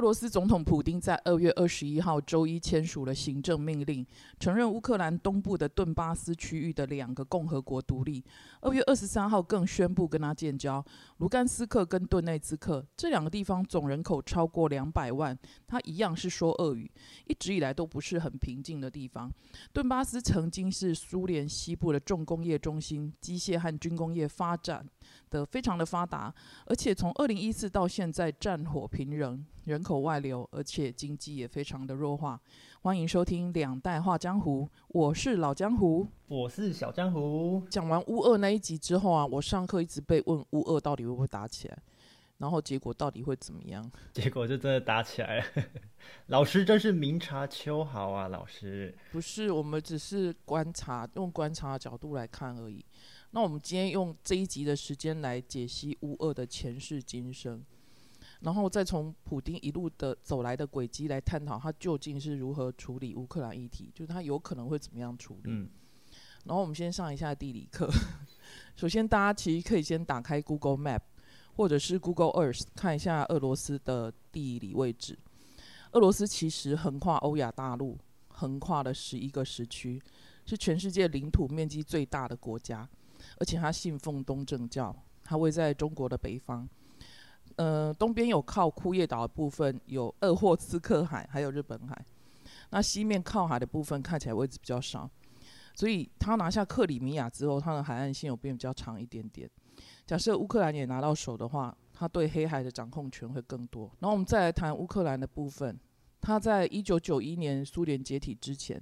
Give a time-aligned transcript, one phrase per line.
[0.00, 4.06] 俄罗斯总统普京在二月二十一号周一签署了行政命令，
[4.38, 8.24] 承认乌克兰东部的顿巴斯区域的两个共和国独立。
[8.62, 10.82] 二月二十三号更宣布跟他建交。
[11.18, 16.90] 卢甘斯克跟顿内兹克这两个地方总人口超过两百万，他一样是说俄语，
[17.26, 19.30] 一直以来都不是很平静的地方。
[19.70, 24.82] 顿巴斯曾经是苏联西部的重工业中心，机械和军工业发展
[25.30, 26.34] 的非常的发达，
[26.66, 29.44] 而且从二零一四到现在战火频仍。
[29.64, 32.40] 人口外流，而且经济也非常的弱化。
[32.80, 37.62] 欢迎收听《两代画江湖》，我是老江湖，我是小江湖。
[37.70, 41.78] 讲完乌二那一集之后啊，我上课一直被问乌二到底会不会打起来，
[42.38, 43.88] 然后结果到底会怎么样？
[44.12, 45.44] 结果就真的打起来了。
[46.28, 48.26] 老师真是明察秋毫啊！
[48.26, 52.84] 老师不是，我们只是观察，用观察的角度来看而已。
[53.32, 57.64] 那我们今天用这一集的时间来解析乌二的前世今生。
[58.40, 65.50] 然后再从普丁一路的走来的轨迹来探讨他究竟是如何处理乌克兰议题，就是他有可能会怎么样处理。
[65.52, 65.68] 嗯，
[66.44, 67.90] 然后我们先上一下地理课。
[68.76, 71.02] 首先，大家其实可以先打开 Google Map
[71.54, 75.18] 或者是 Google Earth 看一下俄罗斯的地理位置。
[75.92, 80.00] 俄罗斯其实横跨欧亚大陆，横跨了十一个时区，
[80.46, 82.88] 是全世界领土面积最大的国家，
[83.38, 86.68] 而且他信奉东正教，他位在中国的北方。
[87.56, 92.06] 呃，东边有靠库页岛的部分，有鄂霍次克海，还有日本海。
[92.70, 95.10] 那西面靠海的部分看起来位置比较少，
[95.74, 99.50] 所以他拿下克里米亚之后，他的海岸线有变比较长一点点。
[100.06, 103.90] 假设乌克兰也拿到手的话，他对黑海的掌控权会更多。
[103.98, 105.78] 然后我们再来谈乌克兰的部分，
[106.20, 108.80] 他在一九九一年苏联解体之前，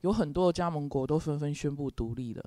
[0.00, 2.44] 有很多的加盟国都纷纷宣布独立了。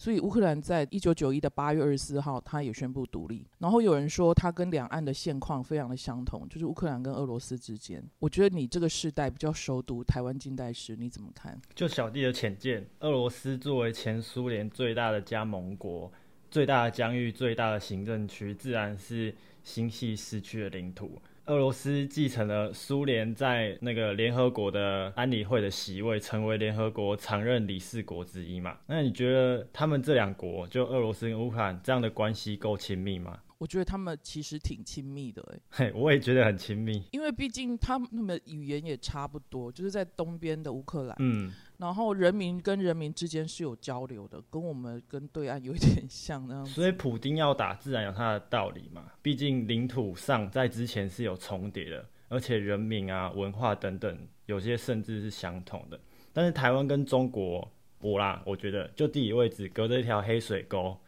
[0.00, 3.44] 所以乌克兰在一九九一的八月二十四号，他也宣布独立。
[3.58, 8.00] 然后有人说，他跟两岸的现况非常的相同，就是乌克兰跟俄罗斯之间。
[8.20, 11.60] 我觉得你这个时代比较熟读台湾近代史，你怎么看？
[11.74, 16.12] 就小弟的浅见，俄罗斯作为前苏联最大的加盟国、
[16.48, 19.34] 最大的疆域、最大的行政区，自然是
[19.64, 21.20] 心系失去的领土。
[21.48, 28.76] 俄罗斯继承了苏联在那个联合国的安理会的席位，成为联合国常任理事国之一嘛？
[28.86, 33.38] 那你觉得他们这两国，就俄罗斯跟乌克兰这样的关系够亲密吗？
[33.56, 46.66] 我觉得他们其实挺亲密的，哎，嘿，我也觉得很亲密，因为毕竟他们语言也差不多，就是在东边的乌克兰，嗯，然后人民跟人民之间是有交流的，跟我们跟对岸有一点 像那样。
[46.66, 55.98] 所以普丁要打，自然有他的道理嘛，毕竟领土上在之前是有重叠的，而且人民啊、文化等等，有些甚至是相同的。
[56.32, 60.98] 但是台湾跟中国，我啦，我觉得就地理位置隔着一条黑水沟。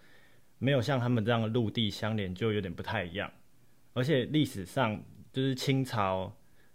[0.62, 3.32] 没有像他们这样的陆地相连，就有点不太一样。
[3.94, 5.02] 而且历史上
[5.32, 6.32] 就是清朝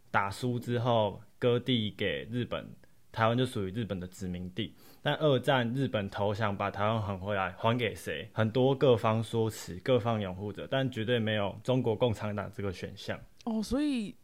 [0.09, 2.67] 打输之后割地给日本，
[3.15, 4.75] 台湾就属于日本的殖民地。
[5.01, 8.27] 但二战日本投降，把台湾还回来，还给谁？
[8.33, 13.19] 很多各方说辞，各方拥护者，但绝对没有中国共产党这个选项。
[13.45, 14.15] 哦，所以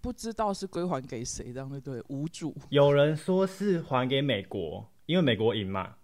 [0.00, 2.02] 不知道是归还给谁，这样对对？
[2.08, 2.56] 无主。
[2.70, 5.94] 有人说是还给美国，因为美国赢嘛。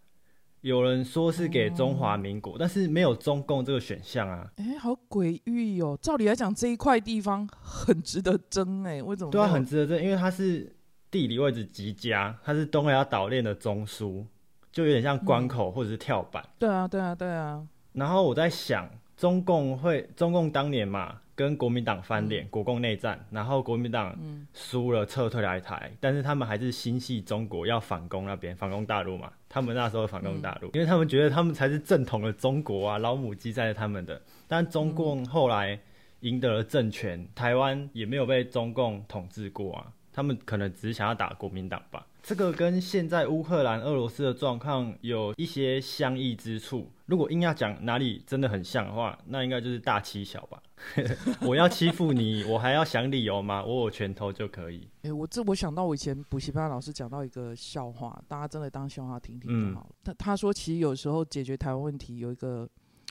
[0.63, 4.51] 有人说是给中华民国，但是没有中共这个选项啊！
[4.57, 5.97] 哎，好诡异哦！
[6.03, 9.31] 照理来讲，这一块地方很值得争哎，为什么？
[9.31, 10.76] 对啊，很值得争，因为它是
[11.17, 14.23] 地理位置极佳，它是东亚岛链的中枢，
[14.71, 16.47] 就有点像关口或者是跳板。
[16.59, 17.67] 对啊，对啊，对啊。
[17.95, 21.19] 然后我在想，中共会，中共当年嘛。
[21.35, 24.19] 跟国民党翻脸，国共内战，然后国民党
[24.55, 29.31] 输了，撤退来台，但是他们还是心系中国，要反攻那边，反攻大陆嘛。
[29.47, 34.19] 他们那时候反攻大陆，因为他们觉得他们才是正统的中国啊，老母鸡在他们的。
[34.49, 35.79] 但中共后来
[36.21, 39.93] 赢得了政权，台湾也没有被中共统治过啊。
[40.17, 42.07] 他们可能只是想要打国民党吧。
[42.23, 46.91] 这个跟现在乌克兰、俄罗斯的状况有一些相异之处。
[47.05, 50.61] 如果硬要讲哪里真的很像的话，那应该就是大欺小吧。
[51.47, 53.63] 我要欺负你，我还要想理由吗？
[53.63, 54.89] 我有拳头就可以。
[55.03, 59.91] 哎，我这我想到我以前补习班老师讲到一个笑话，大家真的当笑话听听就好了。
[60.03, 62.67] 他他说，其实有时候解决台湾问题有一个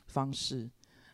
[0.08, 0.68] 方式，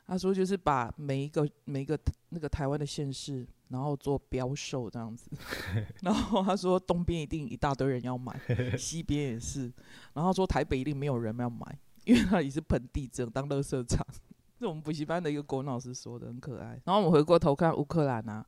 [0.07, 3.47] 他说就是把每一个每一个那个台湾的县市。
[3.69, 5.31] 然后做标售这样子，
[6.05, 8.39] 然后他说东边一定一大堆人要买，
[8.77, 9.73] 西边也是，
[10.13, 14.07] 然后说台北一定没有人要买，因为那里是盆地，只能当垃圾场。
[14.61, 16.79] 是我们补习班的一个国老师说的，很可爱。
[16.85, 18.47] 然后我们回过头看乌克兰啊，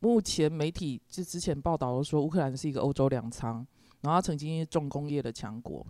[0.00, 3.66] 目前媒体就之前报道都说乌克兰是一个欧洲粮仓，
[4.02, 5.86] 然后它曾经是重工业的强国。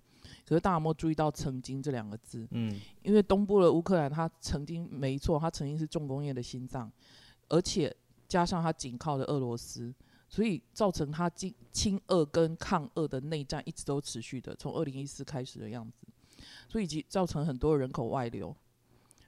[0.46, 2.46] 可是大家有没有注意到“曾经”这两个字？
[2.52, 6.90] 嗯，因为东部的乌克兰它曾经没错，它曾经是重工业的心脏，
[7.48, 7.94] 而且。
[8.28, 9.94] 加上它紧靠着俄罗斯，
[10.28, 16.08] 所以造成它亲亲俄跟抗俄的内战一直都持续的，从二零一四开始的样子，
[16.68, 18.52] 所以以及造成很多人口外流。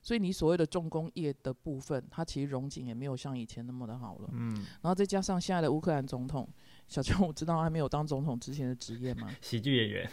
[0.03, 4.29] 所以你所谓的重工业的部分，它其实融景也没有像以前那么的好了。
[4.33, 6.49] 嗯，然后再加上现在的乌克兰总统
[6.89, 9.29] 小强，我知道他没有当总统之前的职业吗？
[9.41, 10.11] 喜剧演员。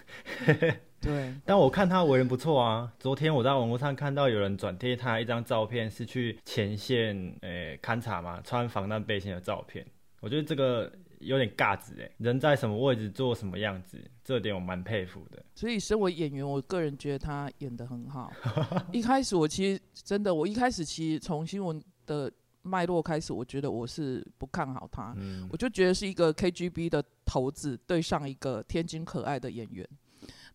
[1.02, 1.34] 对。
[1.46, 2.92] 但我看他为人不错啊。
[3.00, 9.86] 昨天我在网络上看到有人转贴他一张照片，是去前线诶勘察嘛，穿防弹背心的照片。
[10.20, 10.92] 我觉得这个。
[11.22, 15.44] 有点尬子哎，人在什么位置做什么样子，这点我蛮佩服的。
[15.56, 18.32] 所以身为演员，我个人觉得他演的很好。
[18.92, 22.32] 一开始我其实真的，我一开始其实从新闻的
[22.66, 25.16] 脉络开始，我觉得我是不看好他。
[25.50, 29.88] 我就觉得是一个 KGB 的头子对上一个天津可爱的演员，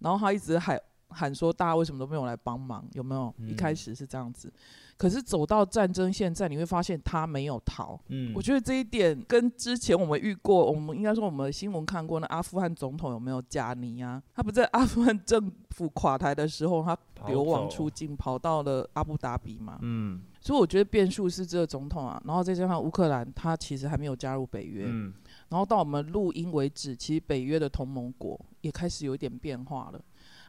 [0.00, 0.78] 然后他一直喊
[1.08, 2.84] 喊说大家为什么都没有来帮忙？
[2.92, 3.34] 有没有？
[3.46, 4.52] 一开始是这样子。
[4.96, 7.98] 可是走到战争现在，你会发现他没有逃。
[8.08, 14.22] 嗯，我觉得这一点跟之前我们遇过，我们应该说我们新闻看过那阿富汗总统有没有加尼啊？
[14.34, 16.94] 他不在阿富汗政府垮台的时候，他
[17.26, 19.78] 流亡出境，跑到了阿布达比嘛。
[19.80, 24.86] 嗯，所以我觉得变数是这个总统啊，然后再加上乌克兰，他其实还没有加入北约。
[24.86, 25.12] 嗯，
[25.50, 30.00] 然后到我们录音为止，其实北约的同盟国也开始有一点变化了。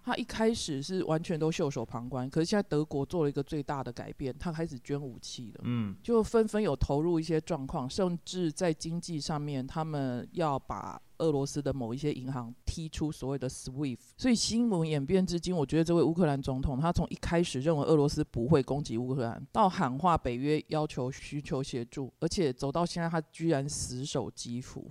[0.03, 13.99] 他一开始是完全都袖手旁观，可是现在德国做了一个最大的改变，他开始捐武器了，嗯，就纷纷有投入一些状况，甚至在经济上面，他们要把俄罗斯的某一些银行踢出所谓的 SWIFT。
[14.17, 24.89] 所以新闻演变至今，我觉得这位乌克兰总统，他从一开始认为俄罗斯不会攻击乌克兰，到喊话北约要求需求协助，而且走到现在，他居然死守基辅。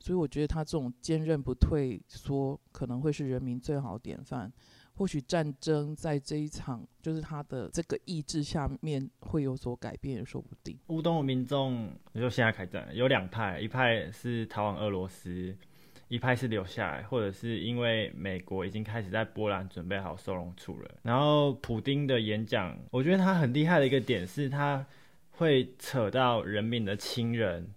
[0.00, 4.50] 所以我觉得他这种坚韧不退缩，可能会是人民最好的典范。
[4.94, 10.76] 或许战争在这一场，就是他的这个意志下面会有所改变，也说不定。
[10.88, 15.56] 乌东的民众就现在开战，有两派，一派是逃往俄罗斯，
[16.08, 20.90] 一派是留下来，或者是因为美国已经开始在波兰准备好收容处了。
[21.02, 24.84] 然后普丁的演讲，我觉得他很厉害的一个点是，他
[25.30, 27.72] 会扯到人民的亲人、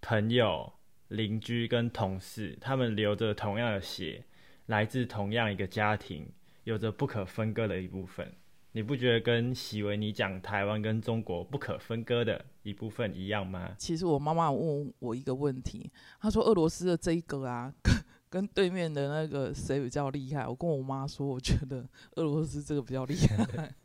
[0.00, 0.72] 朋友。
[1.16, 4.24] 邻居跟同事，他们流着同样的血，
[4.66, 6.26] 来自同样一个家庭，
[6.64, 8.32] 有着不可分割的一部分。
[8.72, 13.70] 你不觉得跟喜维你讲台湾跟中国不可分割的一部分一样吗？
[13.78, 15.88] 其实我妈妈问我一个问题，
[16.20, 17.94] 她说俄罗斯的这一个啊，跟
[18.34, 20.44] 跟对面的那个谁比较厉害？
[20.48, 23.72] 我跟我妈说，我觉得俄罗斯这个比较厉害。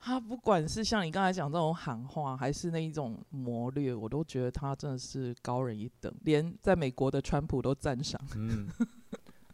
[0.00, 8.20] 他不管是像你刚才讲这种喊话，还是那一种谋略，我都觉得他真的是高人一等，连在美国的川普都赞赏。
[8.36, 8.68] 嗯，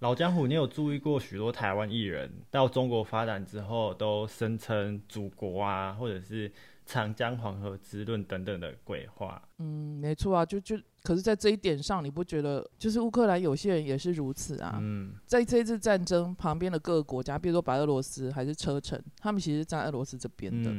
[0.01, 6.53] 老江湖，你有注意过许多台湾艺人到中国发展之后，都声称祖国啊，或者是
[6.85, 9.43] 长江黄河之论等等的鬼话？
[9.59, 10.77] 嗯，没错啊，就就。
[11.03, 14.79] 可是，在这一点上，你不觉得就是乌克兰有些人也是如此啊？
[14.81, 20.75] 嗯，在这次战争旁边的各个国家，比如说白俄罗斯还是车臣，他们其实站俄罗斯这边的。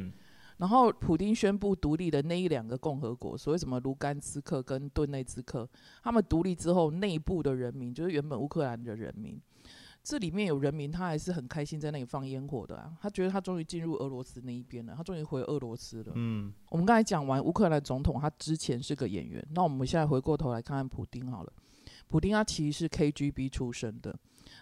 [0.56, 5.68] 然后，普丁宣布独立的那一两个共和国，所谓什么卢甘斯克跟顿内兹克，
[6.02, 9.40] 他们独立之后，内部的人民就是原本乌克兰的人民。
[10.06, 12.96] 这里面有人民，他还是很开心在那里放烟火的啊！
[13.00, 16.12] 他觉得他终于进入俄罗斯那一边了，他终于回俄罗斯了。
[16.14, 19.44] 嗯，我们刚才讲完乌克兰总统，他之前是个演员。
[19.50, 21.52] 那我们现在回过头来看看普丁好了。
[22.06, 24.16] 普丁他其实是 KGB 出身的，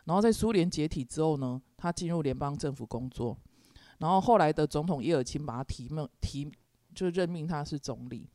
[0.07, 3.37] 然后在苏联解体之后呢，他进入联邦政府工作，
[3.99, 6.51] 然后后来的总统叶尔钦把他提命提
[6.95, 8.27] 就任命他是总理。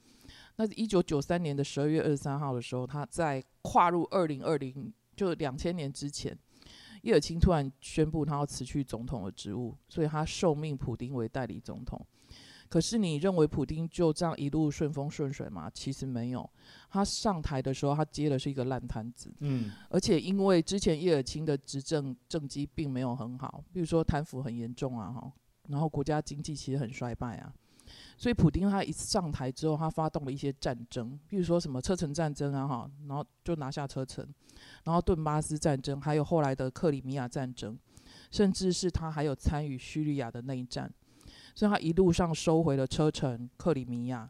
[0.57, 6.37] 那一九九三年的十二月二十三号的时候，他在跨入二零二零就两千年之前。
[7.01, 12.05] 叶尔钦突然宣布他要辞去总统的职务，所以他受命普丁为代理总统。
[12.67, 15.67] 可是你认为普丁就这样一路顺风顺水吗？
[15.73, 16.47] 其实没有，
[16.91, 19.33] 他上台的时候他接的是一个烂摊子。
[19.39, 25.33] 嗯，而且因为之前叶尔钦的执政政绩并没有很好，比如说贪腐很严重啊，哈，
[25.67, 27.51] 然后国家经济其实很衰败啊。
[28.19, 34.27] 所以普丁他一上台之后，他发动了一些战争，比如说什么车臣战争啊，哈，然后就拿下车臣，
[34.83, 37.79] 然后顿巴斯战争，还有后来的克里米亚战争，
[38.29, 40.93] 甚至是他还有参与叙利亚的内战，
[41.55, 44.29] 所以他一路上收回了车臣、克里米亚，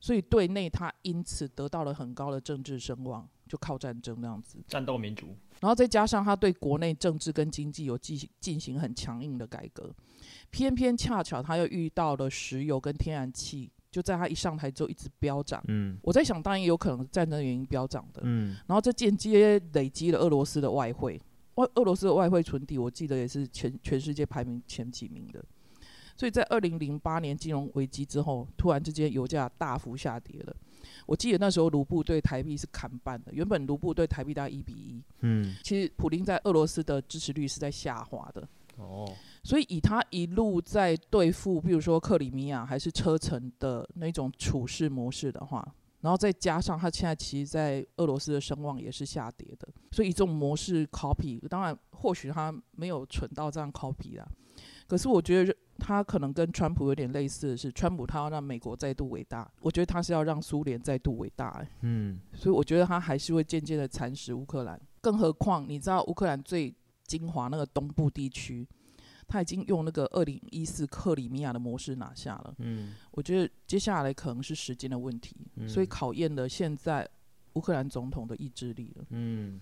[0.00, 5.28] 所以对内他因此得到了很高的政治声望，就靠战争那样子，战斗民族，
[5.60, 9.94] 然后再加上他对国内政治跟经济有进行进行很强硬的改革。
[10.50, 15.62] 偏偏恰巧他又遇到了石油跟天然气，就在他一上台之后一直飙涨。
[15.68, 18.22] 嗯，我在想，当然也有可能战争原因飙涨的。
[18.24, 21.20] 嗯，然后这间接累积了俄罗斯的外汇，
[21.56, 25.44] 外俄罗斯的外汇存底，我记得也是全全世界排名前几名的。
[26.16, 30.56] 所以在二零零八年金融危机之后，突然之间油价大幅下跌了。
[31.06, 35.02] 我记得那时候卢布对台币是砍半的，原本卢布对台币大概一比一。
[35.20, 38.46] 嗯，其实普丁在俄罗斯的支持率是在下滑的。
[38.76, 39.08] 哦，
[39.44, 45.64] 所以以他一路在对付，比如说克里米亚还是车臣的那种处事模式的话，
[46.00, 54.26] 然后再加上他现在其实，在俄罗斯的声望也是下跌的，所以这种模式 copy，当然或许他没有蠢到这样 copy 啦。
[54.86, 61.68] 可是我觉得他可能跟川普有点类似的是，川普他要让美国再度伟大，我觉得他是要让苏联再度伟大、欸。
[61.80, 64.80] 嗯，所以我觉得他还是会渐渐的蚕食乌克兰。
[65.00, 66.74] 更何况你知道乌克兰最
[67.06, 68.66] 精华那个东部地区，
[69.26, 72.54] 他已经用那个二零一四克里米亚的模式拿下了。
[72.58, 77.08] 嗯，我觉得接下来可能是时间的问题，嗯所以考验了现在
[77.54, 79.04] 乌克兰总统的意志力了。
[79.10, 79.60] 嗯，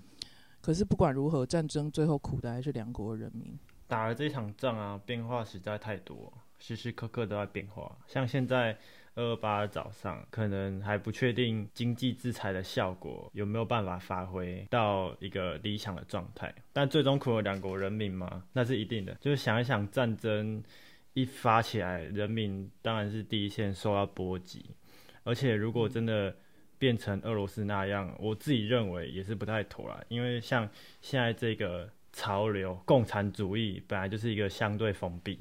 [0.60, 3.58] 可是不管如何，战争最后苦的还是两国人民。
[3.92, 7.94] 打了这场仗啊，变化实在太多，时时刻刻都在变化。
[8.06, 8.74] 像现在
[9.14, 19.12] 二二八早上，可能还不确定经济制裁的效果有没有办法发挥到一个理想的状态，但最终苦了两国人民嘛，那是一定的。
[19.20, 20.64] 就是想一想，战争
[21.12, 24.64] 一发起来，人民当然是第一线受到波及，
[25.22, 26.34] 而且如果真的
[26.78, 30.66] 变成俄罗斯那样，我自己认为也是不太妥啦，因为像
[31.02, 31.90] 现在这个。
[32.12, 35.38] 潮流，共产主义本来就是一个相对封闭、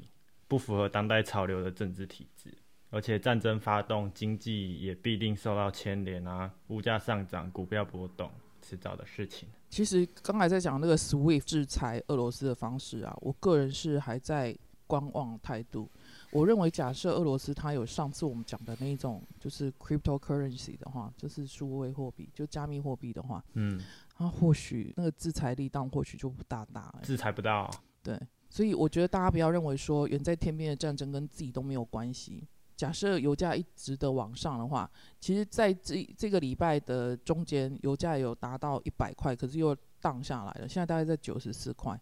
[0.48, 2.52] 不符合当代潮流的政治体制，
[2.90, 9.48] 而且战争发动，经济也必定受到牵连啊，物价上涨，股票波动，迟早的事情。
[9.68, 15.90] 其实刚才在讲那个 SWIFT 制裁俄罗斯的方式啊，我个人是还在观望态度。
[16.30, 23.80] 我认为，假设俄罗斯它有上次我们讲的那一种，就是 cryptocurrency 的话，就是数位货币，就加密货币的话，嗯，
[24.22, 27.00] 它或许那个制裁力道或许就不大大、欸。
[27.02, 27.70] 制裁不到。
[28.02, 32.46] 对，所以我觉得大家不要认为说远在天边的战争跟自己都没有关系。
[32.74, 42.00] 假设油价一直的往上的话，其实在这这个礼拜的中间，油价有达到一百块，可是又荡下来了，现在大概在九十四块，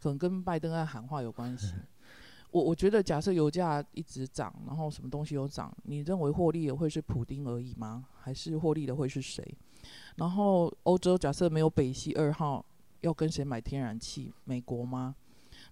[0.00, 1.74] 可能跟拜登在喊话有关系。
[2.50, 8.06] 我我觉得，假设油价一直涨，然后什么东西有涨，你认为获利的会是普丁而已吗？
[8.18, 9.56] 还是获利的会是谁？
[10.16, 12.64] 然后欧洲假设没有北溪二号，
[13.00, 14.32] 要跟谁买天然气？
[14.44, 15.14] 美国吗？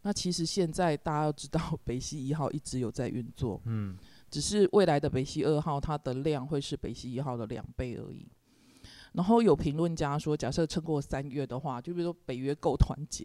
[0.02, 3.96] 那其实现在大家要知道，北溪一号一直有在运作，嗯，
[4.30, 8.26] 只是未来的北溪二号它的量会是北溪一号的两倍而已。
[9.12, 13.24] 然后有评论家说，假设撑过三月的话，就比如说北约够团结，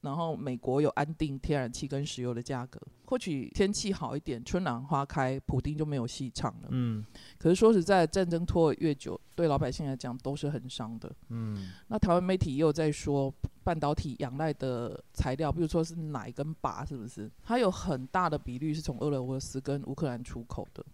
[0.00, 6.68] 然后美国有安定天然气跟石油的价格，或许天气好一点，春暖花开，普丁就没有戏唱了。
[6.70, 7.04] 嗯，
[7.38, 11.12] 可是说实在，战争拖得越久，对老百姓来讲都是很伤的。
[11.28, 13.30] 嗯，那台湾媒体也有在说，
[13.62, 17.30] 半导体仰赖的材料，比如说是奶跟钯，是不是？
[17.42, 20.84] 它有很大的比率是从俄罗斯跟乌克兰出口的。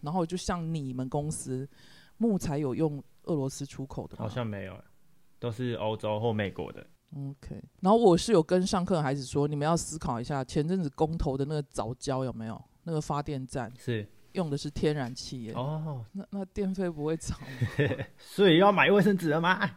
[0.00, 1.68] 然后就像你们公司
[2.18, 4.22] 木材有用俄罗斯出口的吗？
[4.22, 4.78] 好像没有，
[5.40, 6.86] 都是欧洲或美国的。
[7.16, 12.60] OK，然后我是有跟上课的孩子说，你们要思考一下，前阵子公投的那个早教有没有？
[12.84, 17.46] 那个发电站是用的是天然气耶，哦，那那电费不会涨吗？
[18.18, 19.70] 所以要买卫生纸了吗？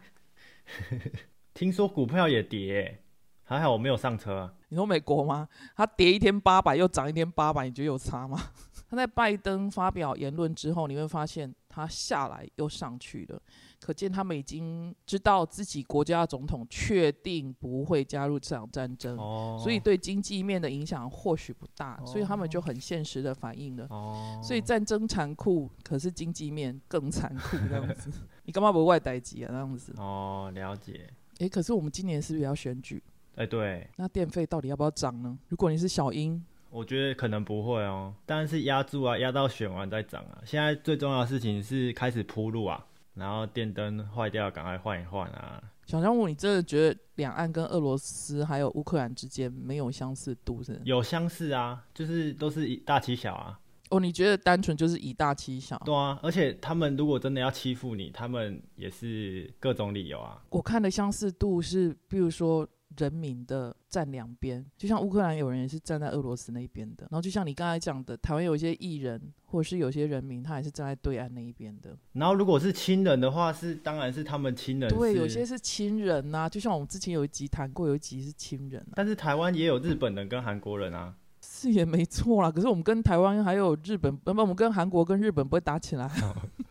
[1.54, 3.02] 听说股票也跌，
[3.44, 4.52] 还好我没有上车啊。
[4.68, 5.48] 你说美国吗？
[5.74, 8.38] 它跌一天八百，又涨一天八百，你觉得有差吗？
[8.90, 13.40] 他在拜登发表言论之后，你会发现他下来又上去了，
[13.80, 23.86] 可见他们已经知道自己国家总统确定不会加入这场战争，哦，所以对经济面的影响或许不大，所以他们就很现实的反应了。
[23.90, 28.10] 哦，所以战争残酷，可是经济面更残酷，这样子。
[28.44, 29.48] 你干嘛不外待机啊？
[29.50, 29.92] 这样子。
[29.98, 31.08] 哦，了解。
[31.38, 33.02] 诶，可是我们今年是不是也要选举？
[33.36, 35.38] 哎、对，那电费到底要不要涨呢？
[35.48, 40.42] 如果你是小英，我觉得可能不会哦，当然是压住啊，压到选完再涨啊。
[40.44, 42.84] 现在最重要的事情是开始铺路啊，
[43.14, 45.62] 然后电灯坏掉赶快换一换啊。
[45.86, 50.78] 小江武，你真的觉得两岸跟俄罗斯还有乌克兰之间没有相似度是？
[50.84, 53.58] 有相似啊，就是都是以大欺小啊。
[53.88, 55.80] 哦，你觉得单纯就是以大欺小？
[55.86, 60.42] 对啊，而且他们如果真的要欺负你，他们也是各种理由啊。
[60.50, 71.96] 我看的相似度是，比如说人民的站两边，就像乌克兰有人也是站在俄罗斯那一边的，然后就像你刚才讲的，台湾有一些艺人或者是有些人民，他也是站在对岸那一边的。
[72.14, 81.14] 然后如果是亲人的话，是当然是他们亲人对，有些是亲人呐、就像我们之前有一集谈过，有一集是亲人啊，但是台湾也有日本人跟韩国人啊。
[81.40, 82.50] 是也没错啦。
[82.50, 86.10] 可是我们跟台湾还有日本，不，我们跟韩国跟日本不会打起来。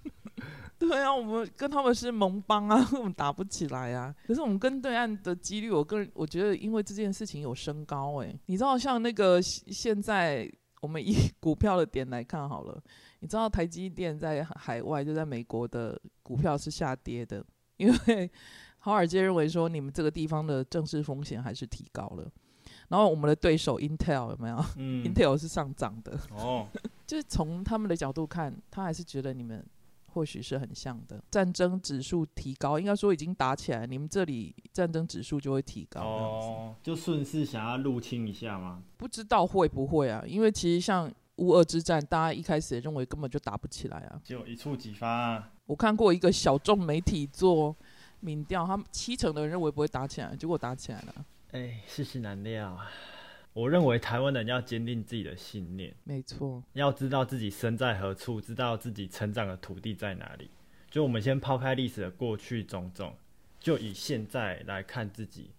[0.79, 4.13] 对啊，我们跟他们是盟邦啊， 我们打不起来啊。
[4.25, 10.50] 可是我们跟对岸的几率，我个人我觉得因为这件事情有升高诶、你知道像那个现现在
[10.81, 12.81] 我们以 股票的点来看好了，
[13.19, 17.43] 你知道台积电在海外就在美国的股票是下跌的，
[17.77, 18.31] 因为
[18.79, 22.31] 华尔街认为说你们这个地方的政治风险还是提高了。
[22.89, 24.63] 然后我们的对手 Intel 有没有？
[24.77, 26.17] 嗯，Intel 是上涨的。
[26.31, 26.67] 哦，
[27.05, 29.65] 就是从他们的角度看，他还是觉得你们
[30.17, 31.24] 或许是很像的。
[31.29, 36.01] 战争指数提高，应该说已经打起来，你们这里战争指数就会提高。
[36.01, 38.81] 哦，就顺势想要入侵一下吗？
[38.97, 40.24] 不知道会不会啊？
[40.25, 45.51] 因为其实像乌俄之战，大家一开始也认为根本就打不起来啊，就一触即发。
[45.67, 47.75] 我看过一个小众媒体做
[48.21, 51.13] 民调，他们七成的人认为不会打起来，结果打起来了。
[51.51, 52.89] 哎，世事难料啊！
[53.58, 60.48] 我认为台湾人要坚定自己的信念，没错，要知道自己身在何处，知道自己成长的土地在哪里。
[60.92, 63.16] 就我们先抛开历史的过去种种，
[63.60, 65.50] 就以现在来看自己，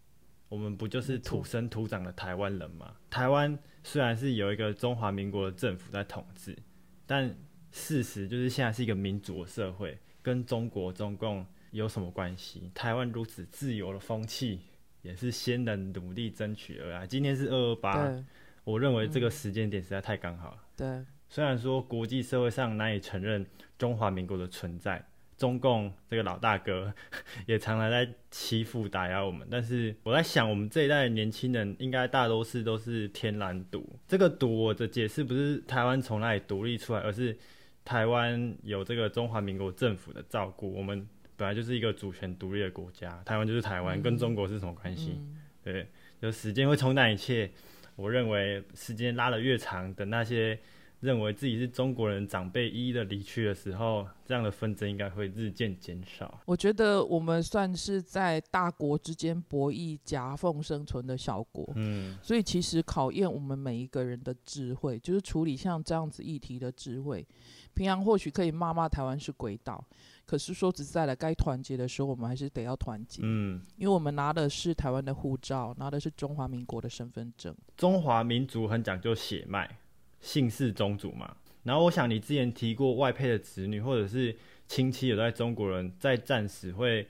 [0.48, 2.94] 我们不就是土生土长的台湾人吗？
[3.10, 6.56] 台湾虽然是有一个中华民国的政府在统治，
[7.04, 7.36] 但
[7.72, 12.70] 事实就是现在是一个民主的社会，跟中国中共有什么关系？
[12.72, 14.60] 台湾如此自由的风气。
[15.08, 17.06] 也是先人努力争取而来。
[17.06, 18.14] 今天是二二八，
[18.62, 20.58] 我认为这个时间点实在太刚好了。
[20.76, 23.44] 对，虽然说国际社会上难以承认
[23.78, 25.02] 中华民国的存在，
[25.38, 26.92] 中共这个老大哥
[27.46, 33.88] 也常常在欺负打压我们，但是我在想，我们这一代年轻人应该大多是都是天然独。
[34.06, 37.34] 这个独，我的解释不是台湾从那里独立出来，而是
[37.82, 41.08] 台湾有这个中华民国政府的照顾，我们。
[41.38, 45.20] 本来就是一个主权独立的国家，台湾就是台湾，跟中国是什么关系？
[45.62, 45.86] 对，
[46.20, 47.48] 就时间会冲淡一切。
[47.94, 50.58] 我认为时间拉得越长，等那些
[51.00, 56.40] 认为自己是中国人长辈一一的离去的时候，这样的纷争应该会日渐减少。
[56.44, 67.24] 我觉得我们算是在大国之间博弈夹缝生存的小国，嗯，所以其实考验我们每一个人的智慧，就是处理像这样子议题的智慧。
[67.74, 69.84] 平常或许可以骂骂台湾是鬼岛。
[70.28, 73.22] 可是说实在的，该团结的时候，我们还是得要团结。
[73.24, 77.56] 嗯，因为我们拿的是台湾的护照，拿的是中华民国的身份证。
[77.78, 79.78] 中华民族很讲究血脉，
[80.20, 81.34] 姓氏宗族嘛。
[81.62, 84.36] 然后我想你之前提过外配的子女或者是
[84.66, 87.08] 亲戚有在中国人，在战时会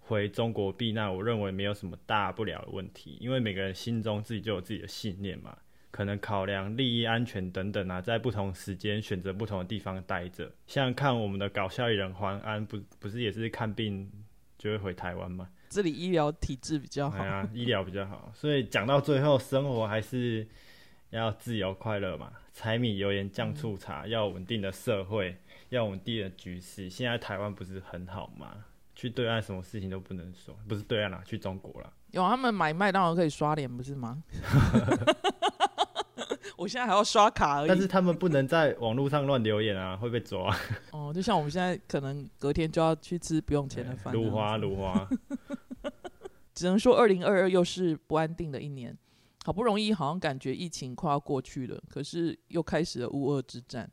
[0.00, 5.56] 回中国避难，我认为没有什么大不了的问题，因为每个人心中自己就有自己的信念嘛。
[5.96, 10.52] 可能考量利益、安全等等啊，在不同时间选择不同的地方待着。
[10.66, 14.06] 像看我们的搞笑艺人黄安，不不是也是看病
[14.58, 15.48] 就会回台湾吗？
[15.70, 18.30] 这里医疗体制比较好，啊，医疗比较好。
[18.34, 20.46] 所以讲到最后，生活还是
[21.08, 22.30] 要自由快乐嘛。
[22.52, 25.34] 柴米油盐酱醋茶，要稳定的社会，
[25.70, 26.90] 要稳定的局势。
[26.90, 28.66] 现在台湾不是很好吗？
[28.94, 31.90] 去对岸什么事情都不能说，不是对岸啦，去中国啦。
[32.10, 34.22] 有他们买麦当劳可以刷脸，不是吗？
[36.66, 40.52] 我现在还要刷卡而已，但是他们不能在网络上乱留言啊， 会被抓。
[40.90, 44.12] 哦，就像我们现在可能隔天就要去吃不用钱的饭。
[44.12, 45.08] 如花如花，
[46.52, 48.98] 只能说二零二二又是不安定的一年。
[49.44, 53.88] 好不容易好像感觉疫情快要过去了，可是又开始了乌俄之战。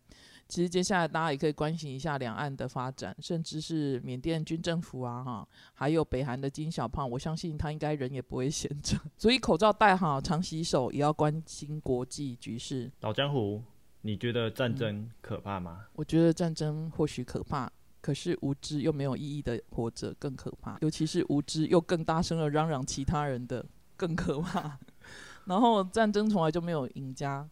[0.47, 12.91] 其实接下来大家也可以关心一下两岸的发展，甚至是缅甸军政府啊，哈，还有北韩的金小胖，我相信他应该人也不会闲着， 所以口罩戴好，常洗手，也要关心国际局势。
[13.01, 13.63] 老江湖，
[14.01, 15.85] 你觉得战争可怕吗？
[15.93, 24.77] 我觉得战争或许可怕，可是无知又没有意义的活着更可怕，尤其是无知又更大声的嚷嚷其他人的更可怕。
[25.45, 27.49] 然后战争从来就没有赢家。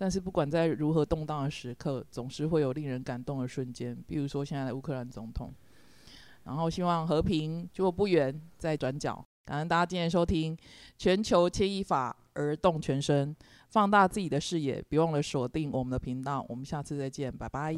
[0.00, 3.94] 但是不管在如何动荡的时刻，总是会有令人感动的瞬间。
[4.06, 5.52] 比如说现在的乌克兰总统，
[6.44, 9.22] 然后希望和平就不远再转角。
[9.44, 10.56] 感恩大家今天收听
[10.96, 13.36] 《全球牵一发而动全身》，
[13.68, 16.46] 放大自己的视野，别忘了锁定我们的频道。
[16.48, 17.74] 我们下次再见，拜拜。